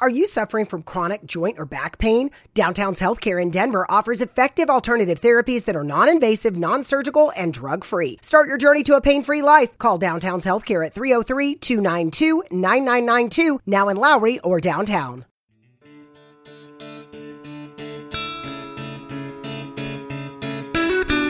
Are 0.00 0.10
you 0.10 0.26
suffering 0.26 0.66
from 0.66 0.82
chronic 0.82 1.24
joint 1.24 1.56
or 1.56 1.64
back 1.64 1.98
pain? 1.98 2.30
Downtown's 2.52 3.00
Healthcare 3.00 3.40
in 3.40 3.50
Denver 3.50 3.86
offers 3.88 4.20
effective 4.20 4.68
alternative 4.68 5.20
therapies 5.20 5.66
that 5.66 5.76
are 5.76 5.84
non 5.84 6.08
invasive, 6.08 6.58
non 6.58 6.82
surgical, 6.82 7.32
and 7.36 7.54
drug 7.54 7.84
free. 7.84 8.18
Start 8.20 8.48
your 8.48 8.58
journey 8.58 8.82
to 8.84 8.96
a 8.96 9.00
pain 9.00 9.22
free 9.22 9.40
life. 9.40 9.78
Call 9.78 9.96
Downtown's 9.98 10.44
Healthcare 10.44 10.84
at 10.84 10.92
303 10.92 11.54
292 11.54 12.42
9992, 12.50 13.60
now 13.66 13.88
in 13.88 13.96
Lowry 13.96 14.40
or 14.40 14.60
downtown. 14.60 15.26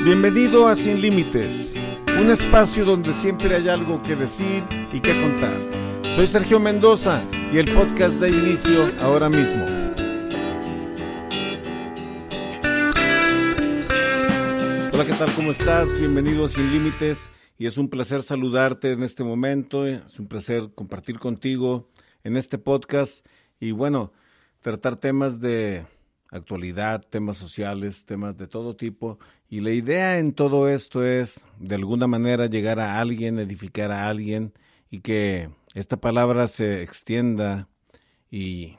Bienvenido 0.05 0.71
a 0.71 0.77
Sin 0.77 1.01
Límites, 1.01 1.75
un 2.19 2.31
espacio 2.31 2.85
donde 2.85 3.13
siempre 3.13 3.55
hay 3.55 3.69
algo 3.69 4.03
que 4.03 4.17
decir 4.17 4.67
y 4.93 5.01
que 5.01 5.21
contar. 5.21 5.59
Soy 6.15 6.27
Sergio 6.27 6.59
Mendoza 6.59 7.25
y 7.55 7.59
el 7.59 7.73
podcast 7.73 8.19
da 8.19 8.29
inicio 8.29 8.87
ahora 8.99 9.31
mismo. 9.31 9.65
Hola, 14.93 15.05
¿qué 15.07 15.13
tal? 15.17 15.33
¿Cómo 15.37 15.53
estás? 15.53 15.97
Bienvenido 16.01 16.47
a 16.47 16.49
Sin 16.49 16.73
Límites 16.73 17.31
y 17.57 17.67
es 17.67 17.79
un 17.79 17.89
placer 17.89 18.25
saludarte 18.25 18.91
en 18.91 19.05
este 19.05 19.23
momento. 19.23 19.87
Es 19.87 20.19
un 20.19 20.27
placer 20.27 20.71
compartir 20.75 21.21
contigo 21.21 21.89
en 22.25 22.37
este 22.37 22.59
podcast 22.59 23.25
y 23.61 23.71
bueno, 23.71 24.13
tratar 24.59 24.97
temas 24.97 25.39
de 25.39 25.87
actualidad, 26.31 27.05
temas 27.09 27.37
sociales, 27.37 28.05
temas 28.05 28.37
de 28.37 28.49
todo 28.49 28.75
tipo. 28.75 29.21
Y 29.49 29.61
la 29.61 29.71
idea 29.71 30.19
en 30.19 30.33
todo 30.33 30.69
esto 30.69 31.05
es, 31.05 31.47
de 31.61 31.77
alguna 31.77 32.09
manera, 32.09 32.47
llegar 32.47 32.81
a 32.81 32.99
alguien, 32.99 33.39
edificar 33.39 33.93
a 33.93 34.09
alguien 34.09 34.53
y 34.91 35.03
que 35.03 35.51
esta 35.75 35.97
palabra 35.97 36.47
se 36.47 36.83
extienda 36.83 37.69
y 38.31 38.79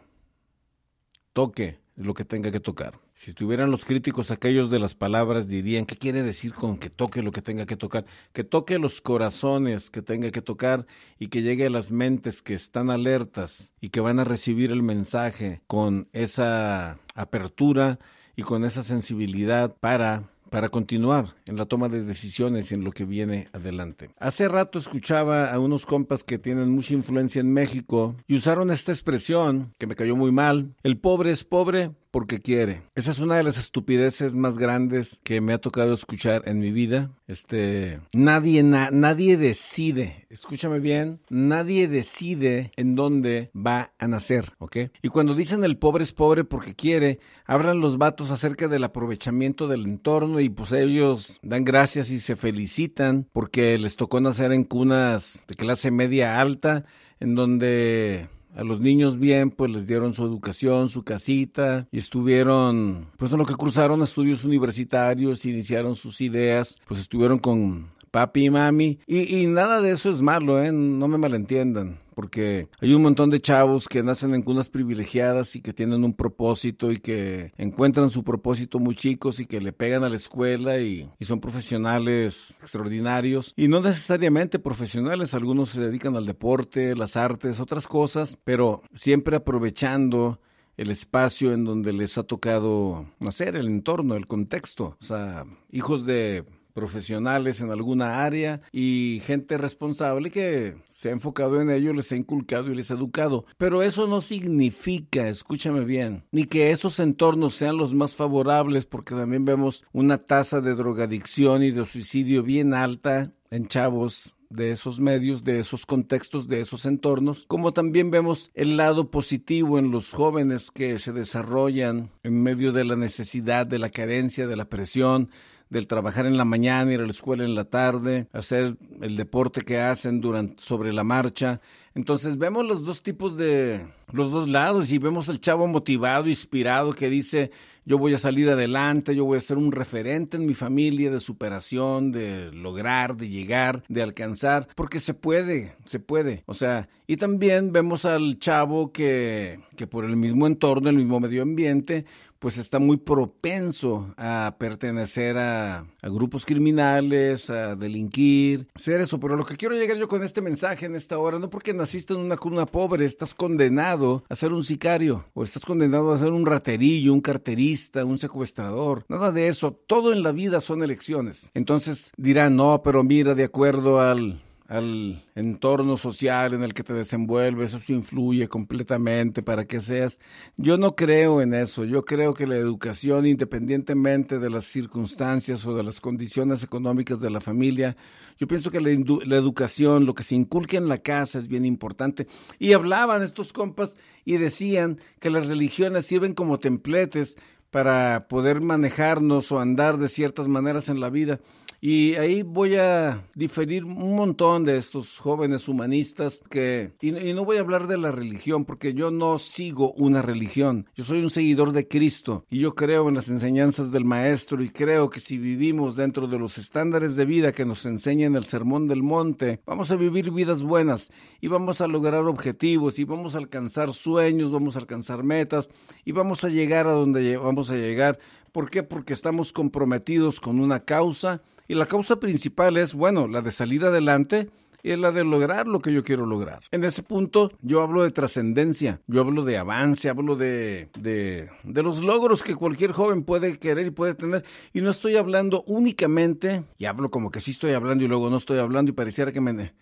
toque 1.34 1.80
lo 1.95 2.13
que 2.13 2.26
tenga 2.26 2.52
que 2.52 2.59
tocar. 2.59 2.99
Si 3.13 3.31
estuvieran 3.31 3.72
los 3.72 3.86
críticos 3.86 4.31
aquellos 4.31 4.69
de 4.69 4.80
las 4.80 4.94
palabras, 4.94 5.47
dirían, 5.47 5.86
¿qué 5.86 5.95
quiere 5.95 6.22
decir 6.22 6.53
con 6.53 6.78
que 6.78 6.89
toque 6.89 7.22
lo 7.22 7.31
que 7.31 7.42
tenga 7.42 7.66
que 7.66 7.78
tocar? 7.78 8.06
Que 8.34 8.44
toque 8.44 8.78
los 8.78 9.00
corazones 9.02 9.89
que 9.89 10.02
tenga 10.02 10.31
que 10.31 10.42
tocar 10.42 10.86
y 11.17 11.28
que 11.28 11.42
llegue 11.42 11.66
a 11.66 11.69
las 11.69 11.92
mentes 11.92 12.42
que 12.42 12.53
están 12.53 12.89
alertas 12.89 13.73
y 13.80 13.89
que 13.89 14.02
van 14.02 14.19
a 14.19 14.25
recibir 14.25 14.72
el 14.72 14.84
mensaje 14.84 15.62
con 15.67 16.09
esa 16.12 17.00
apertura 17.14 18.00
y 18.36 18.44
con 18.44 18.66
esa 18.66 18.84
sensibilidad 18.84 19.75
para 19.78 20.30
para 20.49 20.69
continuar 20.69 21.35
en 21.45 21.57
la 21.57 21.65
toma 21.65 21.89
de 21.89 22.03
decisiones 22.03 22.71
y 22.71 22.75
en 22.75 22.83
lo 22.83 22.91
que 22.91 23.05
viene 23.05 23.47
adelante. 23.53 24.09
Hace 24.19 24.47
rato 24.47 24.79
escuchaba 24.79 25.51
a 25.51 25.59
unos 25.59 25.85
compas 25.85 26.23
que 26.23 26.38
tienen 26.38 26.71
mucha 26.71 26.93
influencia 26.93 27.39
en 27.39 27.51
México 27.51 28.15
y 28.27 28.35
usaron 28.35 28.71
esta 28.71 28.91
expresión 28.91 29.73
que 29.77 29.88
me 29.88 29.95
cayó 29.95 30.16
muy 30.16 30.31
mal. 30.31 30.75
El 30.83 30.97
pobre 30.97 31.31
es 31.31 31.43
pobre 31.43 31.91
porque 32.16 32.39
quiere. 32.39 32.81
Esa 32.95 33.11
es 33.11 33.19
una 33.19 33.35
de 33.35 33.44
las 33.44 33.58
estupideces 33.58 34.35
más 34.35 34.58
grandes 34.58 35.19
que 35.25 35.41
me 35.41 35.52
ha 35.52 35.58
tocado 35.58 35.94
escuchar 35.94 36.44
en 36.45 36.59
mi 36.59 36.72
vida. 36.72 37.11
Este, 37.27 37.99
nadie, 38.13 38.63
nadie 38.63 39.35
decide, 39.35 40.25
escúchame 40.30 40.80
bien, 40.80 41.19
nadie 41.30 41.89
decide 41.89 42.72
en 42.77 42.95
dónde 42.95 43.52
va 43.53 43.91
a 43.99 44.07
nacer, 44.07 44.53
¿ok? 44.59 44.77
Y 45.02 45.09
cuando 45.09 45.35
dicen 45.35 45.66
el 45.66 45.77
pobre 45.77 46.05
es 46.05 46.13
pobre 46.13 46.45
porque 46.45 46.73
quiere, 46.73 47.19
hablan 47.45 47.81
los 47.81 47.97
vatos 47.97 48.31
acerca 48.31 48.69
del 48.69 48.85
aprovechamiento 48.85 49.67
del 49.67 49.83
entorno 49.83 50.39
y 50.39 50.47
pues 50.47 50.72
ellos 50.72 51.41
dan 51.44 51.66
gracias 51.66 52.11
y 52.11 52.19
se 52.19 52.38
felicitan 52.38 53.27
porque 53.33 53.77
les 53.77 53.97
tocó 53.97 54.22
nacer 54.22 54.53
en 54.53 54.63
cunas 54.63 55.44
de 55.50 55.55
clase 55.55 55.91
media 55.91 56.39
alta, 56.39 56.85
en 57.19 57.35
donde 57.35 58.29
a 58.56 58.64
los 58.64 58.80
niños 58.80 59.20
bien, 59.20 59.52
pues 59.52 59.70
les 59.72 59.86
dieron 59.86 60.14
su 60.14 60.23
educación, 60.23 60.89
su 60.89 61.03
casita 61.03 61.88
y 61.92 62.00
estuvieron, 62.00 63.08
pues 63.17 63.31
en 63.31 63.38
lo 63.38 63.45
que 63.45 63.56
cruzaron 63.56 64.02
estudios 64.02 64.45
universitarios, 64.45 65.45
iniciaron 65.45 65.95
sus 65.95 66.22
ideas, 66.22 66.80
pues 66.88 67.02
estuvieron 67.02 67.39
con 67.39 67.88
papi 68.16 68.46
y 68.46 68.50
mami. 68.50 69.00
Y, 69.06 69.42
y 69.42 69.48
nada 69.48 69.81
de 69.81 69.92
eso 69.92 70.09
es 70.09 70.22
malo, 70.22 70.64
¿eh? 70.64 70.72
No 70.72 71.09
me 71.09 71.18
malentiendan 71.18 72.00
porque 72.16 72.70
hay 72.80 72.94
un 72.94 73.02
montón 73.02 73.30
de 73.30 73.42
chavos 73.42 73.90
que 73.90 74.02
nacen 74.02 74.34
en 74.34 74.42
cunas 74.42 74.70
privilegiadas 74.70 75.58
y 75.58 75.62
que 75.62 75.74
tienen 75.74 76.06
un 76.06 76.14
propósito 76.14 76.94
y 76.94 76.96
que 76.96 77.52
encuentran 77.58 78.09
su 78.09 78.24
propósito 78.24 78.80
muy 78.80 78.96
chicos 78.96 79.42
y 79.42 79.46
que 79.46 79.59
le 79.59 79.74
pegan 79.74 80.06
a 80.06 80.09
la 80.09 80.16
escuela 80.16 80.80
y, 80.80 81.09
y, 81.20 81.26
son 81.26 81.42
profesionales 81.42 82.58
extraordinarios. 82.62 83.52
Y 83.58 83.68
no 83.68 83.81
necesariamente 83.81 84.59
profesionales, 84.59 85.34
algunos 85.34 85.72
se 85.72 85.82
dedican 85.82 86.16
al 86.16 86.26
deporte, 86.26 86.96
las 86.96 87.18
artes, 87.18 87.59
otras 87.59 87.86
cosas, 87.86 88.38
pero 88.46 88.82
siempre 88.94 89.36
aprovechando 89.36 90.40
el 90.78 90.90
espacio 90.90 91.52
en 91.52 91.66
donde 91.66 91.92
les 91.92 92.18
ha 92.18 92.24
tocado 92.24 93.08
nacer, 93.20 93.58
el 93.58 93.68
entorno, 93.68 94.16
el 94.16 94.26
contexto, 94.26 94.96
o 95.02 95.03
sea, 95.03 95.44
hijos 95.70 96.06
de 96.06 96.46
profesionales 96.75 97.62
en 97.62 97.72
alguna 97.72 98.24
área 98.24 98.62
y 98.72 99.22
gente 99.25 99.58
responsable 99.58 100.30
que 100.30 100.75
se 100.88 101.09
ha 101.09 101.13
enfocado 101.13 101.62
en 101.62 101.72
ello, 101.72 101.94
les 101.94 102.12
ha 102.12 102.18
inculcado 102.18 102.69
y 102.69 102.75
les 102.75 102.91
ha 102.91 102.96
educado. 102.96 103.46
Pero 103.58 103.81
eso 103.81 104.06
no 104.08 104.22
significa, 104.22 105.28
escúchame 105.30 105.85
bien, 105.85 106.25
ni 106.31 106.44
que 106.44 106.72
esos 106.72 107.00
entornos 107.00 107.56
sean 107.56 107.78
los 107.78 107.94
más 107.94 108.14
favorables 108.16 108.85
porque 108.85 109.16
también 109.16 109.46
vemos 109.46 109.85
una 109.94 110.19
tasa 110.19 110.59
de 110.62 110.75
drogadicción 110.75 111.64
y 111.64 111.72
de 111.72 111.85
suicidio 111.85 112.44
bien 112.44 112.74
alta 112.74 113.31
en 113.50 113.68
chavos 113.68 114.35
de 114.50 114.72
esos 114.72 115.00
medios, 115.00 115.44
de 115.44 115.59
esos 115.59 115.85
contextos, 115.85 116.47
de 116.47 116.62
esos 116.62 116.85
entornos, 116.85 117.46
como 117.47 117.74
también 117.74 118.12
vemos 118.12 118.52
el 118.53 118.78
lado 118.78 119.09
positivo 119.12 119.80
en 119.80 119.91
los 119.91 120.12
jóvenes 120.12 120.72
que 120.72 120.97
se 120.97 121.14
desarrollan 121.14 122.12
en 122.24 122.44
medio 122.44 122.72
de 122.72 122.84
la 122.84 122.96
necesidad, 122.96 123.66
de 123.66 123.80
la 123.80 123.90
carencia, 123.90 124.47
de 124.47 124.56
la 124.56 124.69
presión, 124.69 125.30
del 125.75 125.88
trabajar 125.88 126.25
en 126.25 126.38
la 126.38 126.46
mañana, 126.46 126.94
ir 126.94 127.02
a 127.02 127.06
la 127.06 127.12
escuela 127.12 127.44
en 127.44 127.53
la 127.53 127.66
tarde, 127.66 128.28
hacer 128.31 128.78
el 129.02 129.18
deporte 129.18 129.62
que 129.62 129.80
hacen 129.80 130.22
durante 130.22 130.63
sobre 130.63 130.94
la 130.94 131.03
marcha. 131.03 131.59
Entonces 131.95 132.38
vemos 132.38 132.66
los 132.66 132.85
dos 132.85 133.01
tipos 133.03 133.38
de 133.38 133.88
los 134.11 134.31
dos 134.31 134.50
lados 134.50 134.91
y 134.91 134.97
vemos 134.97 135.29
al 135.29 135.39
chavo 135.39 135.66
motivado, 135.66 136.28
inspirado 136.28 136.94
que 136.94 137.09
dice, 137.09 137.51
yo 137.85 137.97
voy 137.97 138.13
a 138.13 138.17
salir 138.17 138.50
adelante, 138.50 139.16
yo 139.16 139.23
voy 139.23 139.38
a 139.38 139.41
ser 139.41 139.57
un 139.57 139.72
referente 139.72 140.35
en 140.35 140.45
mi 140.45 140.53
familia 140.53 141.09
de 141.09 141.22
superación, 141.22 142.11
de 142.11 142.51
lograr, 142.51 143.16
de 143.16 143.29
llegar, 143.29 143.84
de 143.88 144.01
alcanzar, 144.01 144.67
porque 144.75 145.00
se 145.00 145.13
puede, 145.13 145.75
se 145.85 146.00
puede. 146.00 146.44
O 146.47 146.53
sea, 146.53 146.89
y 147.07 147.16
también 147.16 147.72
vemos 147.72 148.03
al 148.03 148.39
chavo 148.39 148.91
que, 148.91 149.59
que 149.78 149.88
por 149.88 150.03
el 150.03 150.17
mismo 150.17 150.47
entorno, 150.47 150.89
el 150.89 150.97
mismo 150.97 151.22
medio 151.22 151.44
ambiente, 151.44 152.05
pues 152.45 152.57
está 152.57 152.78
muy 152.78 152.97
propenso 152.97 154.13
a 154.17 154.55
pertenecer 154.59 155.35
a, 155.35 155.88
grupos 156.03 156.45
criminales, 156.45 157.50
a 157.50 157.75
delinquir, 157.75 158.67
ser 158.75 159.01
eso. 159.01 159.19
Pero 159.19 159.35
lo 159.35 159.45
que 159.45 159.55
quiero 159.55 159.73
llegar 159.73 159.97
yo 159.97 160.07
con 160.07 160.22
este 160.22 160.41
mensaje 160.41 160.85
en 160.85 160.94
esta 160.94 161.17
hora, 161.17 161.39
no 161.39 161.50
porque 161.50 161.73
naciste 161.85 162.16
en 162.16 162.19
una 162.22 162.35
cuna 162.35 162.66
pobre, 162.66 163.06
estás 163.06 163.35
condenado 163.35 164.23
a 164.28 164.34
ser 164.34 164.53
un 164.53 164.63
sicario, 164.63 165.25
o 165.35 165.44
estás 165.44 165.63
condenado 165.63 166.12
a 166.12 166.18
ser 166.18 166.31
un 166.31 166.44
raterillo, 166.44 167.13
un 167.13 167.22
carterista, 167.22 168.03
un 168.03 168.18
secuestrador. 168.18 169.06
Nada 169.07 169.31
de 169.31 169.47
eso. 169.47 169.72
Todo 169.85 170.12
en 170.12 170.23
la 170.23 170.31
vida 170.31 170.62
son 170.62 170.81
elecciones. 170.81 171.51
Entonces 171.53 172.12
dirán, 172.18 172.56
no, 172.56 172.81
pero 172.84 173.03
mira, 173.03 173.35
de 173.35 173.44
acuerdo 173.44 174.01
al 174.01 174.41
al 174.68 175.24
entorno 175.36 175.96
social 175.96 176.56
en 176.56 176.64
el 176.64 176.74
que 176.74 176.84
te 176.84 176.94
desenvuelves, 176.94 177.76
eso 177.76 177.94
influye 177.94 178.48
completamente 178.48 179.44
para 179.44 179.66
que 179.66 179.80
seas. 179.80 180.20
Yo 180.58 180.78
no 180.78 180.96
creo 180.96 181.42
en 181.42 181.53
eso, 181.53 181.84
yo 181.86 182.03
creo 182.03 182.34
que 182.34 182.48
la 182.48 182.56
educación, 182.56 183.28
independientemente 183.28 184.40
de 184.40 184.50
las 184.50 184.66
circunstancias 184.66 185.66
o 185.68 185.76
de 185.76 185.84
las 185.84 186.02
condiciones 186.02 186.64
económicas 186.64 187.20
de 187.20 187.30
la 187.30 187.42
familia, 187.42 187.96
yo 188.38 188.48
pienso 188.48 188.72
que 188.72 188.81
la, 188.81 188.90
la 189.26 189.36
educación, 189.36 190.06
lo 190.06 190.16
que 190.16 190.24
se 190.24 190.36
inculca 190.36 190.78
en 190.78 190.88
la 190.88 190.97
casa 190.97 191.38
es 191.38 191.47
bien 191.47 191.64
importante. 191.64 192.28
Y 192.58 192.74
hablaban 192.74 193.22
estos 193.22 193.53
compas 193.53 193.97
y 194.26 194.38
decían 194.38 195.00
que 195.20 195.30
las 195.30 195.47
religiones 195.47 196.08
sirven 196.08 196.34
como 196.34 196.59
templetes 196.59 197.38
para 197.75 198.29
poder 198.29 198.61
manejarnos 198.61 199.51
o 199.51 199.59
andar 199.59 199.97
de 199.97 200.07
ciertas 200.07 200.47
maneras 200.47 200.87
en 200.87 201.01
la 201.01 201.09
vida. 201.09 201.41
Y 201.81 202.16
ahí 202.16 202.41
voy 202.41 202.77
a 202.77 203.27
diferir 203.35 203.85
un 203.85 204.16
montón 204.16 204.63
de 204.63 204.77
estos 204.77 205.19
jóvenes 205.19 205.67
humanistas 205.67 206.41
que, 206.49 206.93
y, 207.01 207.11
no 207.11 207.45
voy 207.45 207.57
a 207.57 207.59
hablar 207.59 207.87
de 207.87 207.97
la 207.97 208.11
religión, 208.11 208.66
porque 208.66 208.93
yo 208.93 209.11
no 209.11 209.37
sigo 209.37 209.91
una 209.93 210.22
religión, 210.22 210.87
yo 210.95 211.03
soy 211.03 211.19
un 211.19 211.29
seguidor 211.29 211.73
de 211.73 211.87
Cristo 211.87 212.45
y 212.49 212.59
yo 212.59 212.73
creo 212.73 213.09
en 213.09 213.16
las 213.16 213.29
enseñanzas 213.29 213.91
del 213.91 214.05
Maestro 214.05 214.63
y 214.63 214.69
creo 214.69 215.09
que 215.09 215.19
si 215.19 215.37
vivimos 215.37 215.95
dentro 215.95 216.27
de 216.27 216.39
los 216.39 216.57
estándares 216.57 217.16
de 217.17 217.25
vida 217.25 217.51
que 217.51 217.66
nos 217.66 217.85
enseña 217.85 218.25
en 218.25 218.35
el 218.35 218.45
Sermón 218.45 218.87
del 218.87 219.03
Monte, 219.03 219.59
vamos 219.66 219.91
a 219.91 219.95
vivir 219.95 220.31
vidas 220.31 220.63
buenas 220.63 221.11
y 221.41 221.49
vamos 221.49 221.81
a 221.81 221.87
lograr 221.87 222.23
objetivos 222.25 222.97
y 222.99 223.03
vamos 223.03 223.35
a 223.35 223.39
alcanzar 223.39 223.93
sueños, 223.93 224.51
vamos 224.51 224.75
a 224.75 224.79
alcanzar 224.79 225.23
metas 225.23 225.69
y 226.03 226.13
vamos 226.13 226.43
a 226.45 226.49
llegar 226.49 226.87
a 226.87 226.93
donde 226.93 227.37
vamos 227.37 227.65
a 227.72 227.76
llegar. 227.76 228.20
¿Por 228.52 228.70
qué? 228.70 228.84
Porque 228.84 229.14
estamos 229.14 229.52
comprometidos 229.52 230.40
con 230.40 230.59
una 230.59 230.82
causa 230.82 231.41
y 231.67 231.76
la 231.76 231.85
causa 231.85 232.20
principal 232.20 232.78
es, 232.78 232.94
bueno, 232.94 233.28
la 233.28 233.41
de 233.41 233.52
salir 233.52 233.85
adelante 233.85 234.50
y 234.85 234.91
es 234.91 235.00
la 235.00 235.12
de 235.12 235.23
lograr 235.23 235.67
lo 235.67 235.79
que 235.79 235.91
yo 235.91 236.03
quiero 236.03 236.28
lograr. 236.28 236.62
En 236.70 236.84
ese 236.84 237.02
punto 237.02 237.52
yo 237.62 237.82
hablo 237.82 238.03
de 238.03 238.12
trascendencia, 238.12 239.02
yo 239.08 239.22
hablo 239.22 239.44
de 239.44 239.58
avance, 239.58 240.09
hablo 240.09 240.35
de, 240.35 240.90
de, 241.00 241.50
de 241.64 241.84
los 241.84 242.02
logros 242.02 242.44
que 242.44 242.56
cualquier 242.56 242.91
joven 242.91 243.23
puede 243.23 243.58
querer 243.58 243.88
y 243.88 243.90
puede 243.90 244.14
tener. 244.14 244.46
Y 244.73 244.82
no 244.82 244.91
estoy 244.91 245.16
hablando 245.16 245.64
únicamente, 245.66 246.64
y 246.78 246.85
hablo 246.85 247.09
como 247.09 247.32
que 247.32 247.40
sí 247.40 247.50
estoy 247.50 247.72
hablando 247.72 248.03
y 248.03 248.08
luego 248.08 248.29
no 248.29 248.38
estoy 248.38 248.59
hablando 248.59 248.91
y 248.91 248.94
pareciera 248.94 249.32
que 249.32 249.41
me 249.41 249.73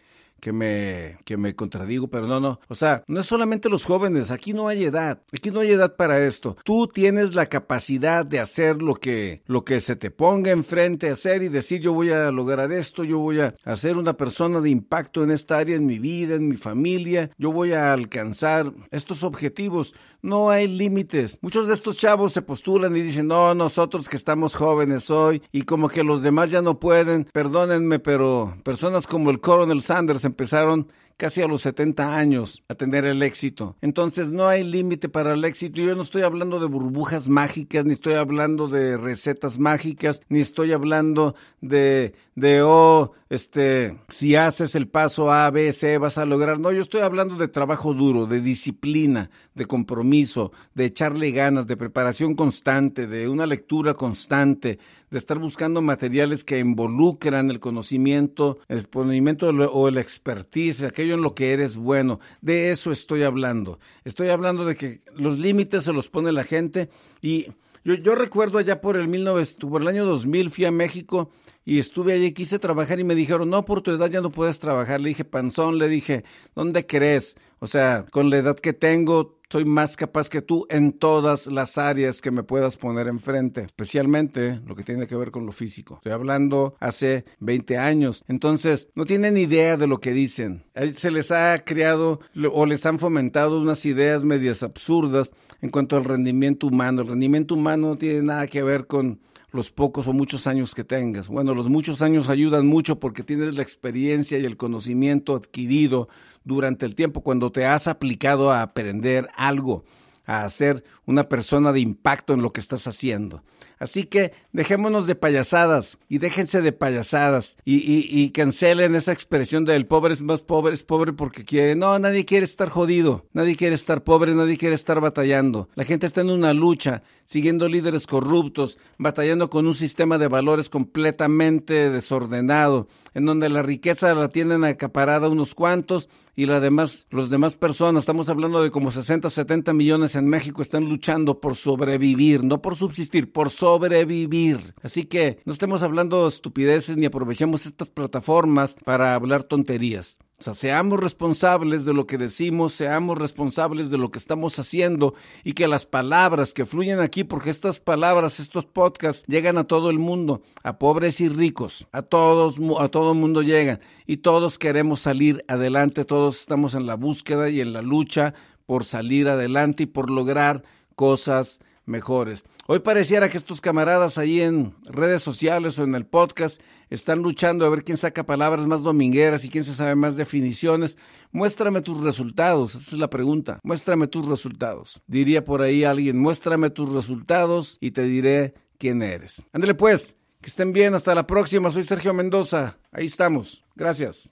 que 0.44 0.52
me, 0.52 1.20
que 1.24 1.38
me 1.38 1.56
contradigo, 1.56 2.10
pero 2.10 2.28
no, 2.28 2.42
no. 2.42 2.60
O 2.68 2.76
sea, 2.76 3.02
no 3.08 3.22
es 3.22 3.26
solamente 3.26 3.70
los 3.70 3.86
jóvenes, 3.86 4.30
aquí 4.30 4.52
no 4.52 4.68
hay 4.68 4.84
edad, 4.84 5.22
aquí 5.32 5.52
no 5.52 5.62
hay 5.62 5.72
edad 5.72 5.96
para 5.96 6.20
esto. 6.20 6.58
Tú 6.66 6.88
tienes 6.88 7.34
la 7.34 7.46
capacidad 7.46 8.26
de 8.26 8.42
hacer 8.42 8.82
lo 8.82 8.96
que, 8.96 9.42
lo 9.46 9.64
que 9.64 9.80
se 9.80 9.96
te 9.96 10.12
ponga 10.12 10.52
enfrente 10.52 11.10
hacer 11.10 11.44
y 11.44 11.48
decir 11.48 11.80
yo 11.80 11.94
voy 11.94 12.10
a 12.10 12.30
lograr 12.30 12.74
esto, 12.74 13.06
yo 13.06 13.20
voy 13.20 13.40
a 13.40 13.76
ser 13.78 13.96
una 13.96 14.18
persona 14.18 14.60
de 14.60 14.70
impacto 14.70 15.24
en 15.24 15.32
esta 15.32 15.60
área, 15.60 15.78
en 15.78 15.86
mi 15.86 15.98
vida, 15.98 16.36
en 16.36 16.50
mi 16.50 16.58
familia, 16.58 17.32
yo 17.38 17.54
voy 17.54 17.72
a 17.72 17.94
alcanzar 17.94 18.74
estos 18.92 19.24
objetivos. 19.24 19.96
No 20.22 20.50
hay 20.50 20.68
límites. 20.68 21.38
Muchos 21.42 21.68
de 21.68 21.74
estos 21.74 21.98
chavos 21.98 22.34
se 22.34 22.42
postulan 22.42 22.96
y 22.96 23.02
dicen, 23.02 23.28
no, 23.28 23.56
nosotros 23.56 24.10
que 24.10 24.18
estamos 24.18 24.56
jóvenes 24.56 25.10
hoy 25.10 25.42
y 25.52 25.64
como 25.64 25.88
que 25.88 26.04
los 26.04 26.22
demás 26.22 26.50
ya 26.52 26.62
no 26.62 26.80
pueden, 26.80 27.28
perdónenme, 27.32 28.00
pero 28.00 28.56
personas 28.64 29.08
como 29.08 29.30
el 29.30 29.40
Coronel 29.40 29.82
Sanders 29.82 30.26
empezaron 30.34 30.88
casi 31.24 31.42
a 31.42 31.48
los 31.48 31.62
70 31.62 32.18
años 32.18 32.66
a 32.68 32.76
tener 32.76 33.06
el 33.06 33.24
éxito. 33.24 33.78
Entonces 33.80 34.34
no 34.34 34.50
hay 34.50 34.62
límite 34.66 35.08
para 35.08 35.36
el 35.36 35.46
éxito. 35.46 35.80
Yo 35.80 35.96
no 35.96 36.02
estoy 36.02 36.24
hablando 36.24 36.60
de 36.60 36.66
burbujas 36.66 37.30
mágicas, 37.30 37.86
ni 37.86 37.94
estoy 37.94 38.16
hablando 38.16 38.68
de 38.68 38.98
recetas 38.98 39.58
mágicas, 39.58 40.22
ni 40.28 40.42
estoy 40.42 40.74
hablando 40.74 41.34
de, 41.62 42.14
de, 42.36 42.62
oh, 42.62 43.14
este, 43.30 43.98
si 44.10 44.36
haces 44.36 44.76
el 44.76 44.90
paso 44.90 45.32
A, 45.32 45.50
B, 45.50 45.72
C, 45.72 45.98
vas 45.98 46.18
a 46.18 46.26
lograr. 46.26 46.60
No, 46.60 46.74
yo 46.74 46.82
estoy 46.82 47.00
hablando 47.00 47.36
de 47.36 47.48
trabajo 47.48 47.94
duro, 47.94 48.26
de 48.26 48.42
disciplina, 48.42 49.32
de 49.56 49.66
compromiso, 49.66 50.52
de 50.76 50.86
echarle 50.86 51.32
ganas, 51.32 51.68
de 51.68 51.78
preparación 51.78 52.36
constante, 52.36 53.08
de 53.08 53.30
una 53.30 53.46
lectura 53.46 53.94
constante, 53.94 54.78
de 55.10 55.18
estar 55.18 55.40
buscando 55.40 55.82
materiales 55.82 56.44
que 56.44 56.60
involucran 56.60 57.50
el 57.50 57.60
conocimiento, 57.60 58.58
el 58.68 58.90
conocimiento 58.90 59.48
o 59.48 59.88
el 59.88 59.98
expertise, 59.98 60.84
aquello 60.84 61.13
lo 61.22 61.36
que 61.36 61.54
eres 61.54 61.78
bueno. 61.78 62.20
De 62.42 62.72
eso 62.72 62.92
estoy 62.92 63.24
hablando. 63.24 63.80
Estoy 64.04 64.30
hablando 64.30 64.66
de 64.66 64.76
que 64.76 65.02
los 65.16 65.40
límites 65.40 65.84
se 65.84 65.94
los 65.94 66.10
pone 66.10 66.32
la 66.32 66.44
gente 66.44 66.90
y 67.22 67.48
yo, 67.86 67.96
yo 67.96 68.16
recuerdo 68.16 68.60
allá 68.60 68.80
por 68.80 68.96
el, 68.96 69.12
19, 69.12 69.44
por 69.70 69.82
el 69.82 69.88
año 69.88 70.06
2000 70.06 70.52
fui 70.52 70.66
a 70.66 70.72
México 70.72 71.30
y 71.66 71.80
estuve 71.80 72.14
allí, 72.14 72.32
quise 72.32 72.60
trabajar 72.60 73.00
y 73.00 73.04
me 73.04 73.16
dijeron, 73.16 73.50
no, 73.50 73.66
por 73.66 73.82
tu 73.82 73.92
edad 73.92 74.10
ya 74.10 74.22
no 74.22 74.32
puedes 74.32 74.60
trabajar. 74.60 75.02
Le 75.02 75.10
dije, 75.10 75.26
panzón, 75.26 75.78
le 75.78 75.88
dije, 75.88 76.24
¿dónde 76.56 76.86
crees? 76.86 77.36
O 77.60 77.68
sea, 77.68 78.06
con 78.10 78.30
la 78.30 78.38
edad 78.38 78.58
que 78.58 78.74
tengo, 78.74 79.40
soy 79.54 79.66
más 79.66 79.98
capaz 79.98 80.30
que 80.32 80.42
tú 80.42 80.66
en 80.68 80.94
todas 80.94 81.46
las 81.46 81.78
áreas 81.78 82.24
que 82.24 82.32
me 82.32 82.42
puedas 82.42 82.76
poner 82.76 83.08
enfrente, 83.08 83.62
especialmente 83.62 84.60
lo 84.66 84.74
que 84.74 84.82
tiene 84.82 85.06
que 85.06 85.16
ver 85.16 85.30
con 85.30 85.46
lo 85.46 85.52
físico. 85.52 85.98
Estoy 85.98 86.12
hablando 86.12 86.76
hace 86.80 87.26
20 87.40 87.78
años. 87.78 88.24
Entonces, 88.28 88.88
no 88.96 89.06
tienen 89.06 89.38
idea 89.38 89.78
de 89.78 89.86
lo 89.86 90.00
que 90.00 90.10
dicen. 90.10 90.64
Se 90.94 91.12
les 91.12 91.30
ha 91.30 91.60
creado 91.60 92.20
o 92.52 92.66
les 92.66 92.84
han 92.88 92.98
fomentado 92.98 93.62
unas 93.62 93.86
ideas 93.86 94.26
medias 94.26 94.64
absurdas 94.64 95.32
en 95.62 95.70
cuanto 95.70 95.98
al 95.98 96.06
rendimiento 96.06 96.66
humano. 96.66 97.04
El 97.04 97.10
rendimiento 97.10 97.54
humano 97.54 97.90
no 97.90 97.96
tiene 97.96 98.24
nada 98.24 98.48
que 98.48 98.64
ver 98.64 98.88
con 98.88 99.20
los 99.54 99.72
pocos 99.72 100.08
o 100.08 100.14
muchos 100.14 100.48
años 100.48 100.74
que 100.74 100.84
tengas. 100.84 101.28
Bueno, 101.28 101.54
los 101.54 101.70
muchos 101.70 102.02
años 102.02 102.28
ayudan 102.28 102.66
mucho 102.66 103.00
porque 103.00 103.24
tienes 103.24 103.54
la 103.54 103.62
experiencia 103.62 104.40
y 104.40 104.46
el 104.46 104.58
conocimiento 104.58 105.36
adquirido 105.36 106.10
durante 106.44 106.88
el 106.88 106.96
tiempo 106.96 107.22
cuando 107.22 107.52
te 107.52 107.66
has 107.66 107.88
aplicado 107.88 108.52
a 108.52 108.64
aprender 108.64 109.30
algo, 109.38 109.86
a 110.26 110.50
ser 110.50 110.84
una 111.06 111.24
persona 111.24 111.72
de 111.72 111.80
impacto 111.80 112.34
en 112.34 112.42
lo 112.42 112.54
que 112.54 112.62
estás 112.62 112.88
haciendo. 112.88 113.44
Así 113.80 114.06
que 114.06 114.32
dejémonos 114.54 115.08
de 115.08 115.16
payasadas 115.16 115.98
y 116.08 116.20
déjense 116.20 116.62
de 116.62 116.72
payasadas 116.72 117.58
y, 117.66 117.78
y, 117.78 118.30
cancelen 118.32 118.96
esa 118.96 119.12
expresión 119.12 119.66
del 119.66 119.88
pobre 119.88 120.14
es 120.14 120.22
más 120.22 120.42
pobre, 120.42 120.74
es 120.74 120.84
pobre 120.84 121.12
porque 121.12 121.44
quiere. 121.44 121.76
No, 121.76 121.98
nadie 122.00 122.24
quiere 122.24 122.46
estar 122.46 122.70
jodido, 122.70 123.26
nadie 123.34 123.58
quiere 123.58 123.76
estar 123.76 124.04
pobre, 124.04 124.36
nadie 124.36 124.58
quiere 124.58 124.76
estar 124.76 125.02
batallando. 125.02 125.68
La 125.76 125.84
gente 125.84 126.06
está 126.06 126.22
en 126.22 126.30
una 126.30 126.54
lucha, 126.54 127.04
siguiendo 127.26 127.68
líderes 127.68 128.08
corruptos, 128.08 128.80
batallando 128.98 129.50
con 129.50 129.68
un 129.68 129.76
sistema 129.76 130.18
de 130.18 130.30
valores 130.30 130.70
completamente 130.70 131.90
desordenado, 131.90 132.88
en 133.14 133.26
donde 133.26 133.50
la 133.50 133.62
riqueza 133.62 134.14
la 134.14 134.30
tienen 134.30 134.64
acaparada 134.64 135.30
unos 135.30 135.54
cuantos 135.56 136.10
y 136.36 136.46
la 136.46 136.60
demás, 136.60 137.06
los 137.10 137.30
demás 137.30 137.56
personas, 137.56 138.02
estamos 138.02 138.30
hablando 138.30 138.64
de 138.64 138.72
como 138.72 138.92
60, 138.92 139.30
70 139.30 139.74
millones 139.74 140.16
en 140.16 140.28
México, 140.28 140.62
están 140.62 140.90
luchando 140.90 141.40
por 141.40 141.56
sobrevivir, 141.56 142.44
no 142.44 142.62
por 142.62 142.76
subsistir, 142.76 143.32
por 143.32 143.50
sobrevivir. 143.50 144.74
Así 144.82 145.06
que 145.06 145.40
no 145.46 145.54
estemos 145.54 145.84
hablando 145.84 146.28
estupideces 146.28 146.98
ni 146.98 147.06
aprovechemos 147.06 147.66
estas 147.66 147.90
plataformas 147.90 148.76
para 148.84 149.14
hablar 149.14 149.44
tonterías. 149.44 150.18
O 150.44 150.46
sea, 150.46 150.54
seamos 150.56 151.00
responsables 151.00 151.86
de 151.86 151.94
lo 151.94 152.06
que 152.06 152.18
decimos, 152.18 152.74
seamos 152.74 153.18
responsables 153.18 153.90
de 153.90 153.98
lo 153.98 154.12
que 154.12 154.20
estamos 154.20 154.60
haciendo 154.60 155.14
y 155.46 155.54
que 155.54 155.70
las 155.70 155.86
palabras 155.86 156.54
que 156.54 156.66
fluyen 156.66 157.00
aquí, 157.00 157.24
porque 157.24 157.50
estas 157.50 157.80
palabras, 157.80 158.42
estos 158.42 158.66
podcasts 158.66 159.24
llegan 159.26 159.58
a 159.58 159.64
todo 159.68 159.90
el 159.90 160.00
mundo, 160.00 160.42
a 160.62 160.78
pobres 160.80 161.22
y 161.22 161.30
ricos, 161.30 161.88
a 161.94 162.02
todos, 162.02 162.58
a 162.78 162.90
todo 162.90 163.14
el 163.14 163.20
mundo 163.20 163.42
llegan 163.42 163.80
y 164.06 164.18
todos 164.18 164.58
queremos 164.58 165.00
salir 165.00 165.46
adelante, 165.48 166.04
todos 166.04 166.42
estamos 166.42 166.76
en 166.76 166.88
la 166.88 166.96
búsqueda 166.96 167.50
y 167.50 167.62
en 167.62 167.72
la 167.72 167.82
lucha 167.82 168.34
por 168.66 168.84
salir 168.84 169.30
adelante 169.30 169.84
y 169.84 169.86
por 169.86 170.10
lograr 170.10 170.64
cosas 170.96 171.62
mejores. 171.86 172.46
Hoy 172.68 172.80
pareciera 172.80 173.30
que 173.30 173.38
estos 173.38 173.62
camaradas 173.62 174.18
ahí 174.18 174.42
en 174.42 174.74
redes 174.86 175.22
sociales 175.22 175.78
o 175.80 175.84
en 175.84 175.96
el 175.96 176.06
podcast 176.06 176.62
están 176.90 177.20
luchando 177.20 177.66
a 177.66 177.70
ver 177.70 177.84
quién 177.84 177.98
saca 177.98 178.26
palabras 178.26 178.68
más 178.68 178.84
domingueras 178.84 179.46
y 179.46 179.50
quién 179.50 179.64
se 179.64 179.74
sabe 179.74 179.96
más 179.96 180.16
definiciones. 180.16 180.98
Muéstrame 181.32 181.82
tus 181.82 182.04
resultados, 182.04 182.76
esa 182.76 182.96
es 182.96 183.00
la 183.00 183.10
pregunta. 183.10 183.60
Muéstrame 183.64 184.08
tus 184.08 184.28
resultados. 184.28 185.02
Diría 185.08 185.44
por 185.44 185.62
ahí 185.62 185.84
alguien, 185.84 186.20
muéstrame 186.20 186.70
tus 186.70 186.94
resultados 186.94 187.78
y 187.82 187.92
te 187.92 188.04
diré 188.04 188.54
quién 188.78 189.02
eres. 189.02 189.44
Ándale 189.52 189.74
pues, 189.74 190.16
que 190.42 190.50
estén 190.50 190.74
bien, 190.74 190.94
hasta 190.94 191.16
la 191.16 191.26
próxima. 191.26 191.72
Soy 191.72 191.84
Sergio 191.84 192.14
Mendoza. 192.14 192.78
Ahí 192.92 193.06
estamos. 193.06 193.66
Gracias. 193.76 194.32